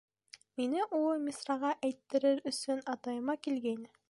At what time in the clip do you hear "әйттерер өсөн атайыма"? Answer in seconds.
1.91-3.41